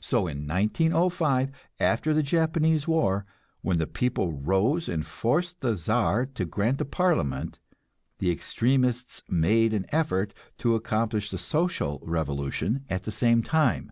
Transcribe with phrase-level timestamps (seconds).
[0.00, 3.26] So in 1905, after the Japanese war,
[3.60, 7.58] when the people rose and forced the Czar to grant a parliament,
[8.20, 13.90] the extremists made an effort to accomplish the social revolution at the same time.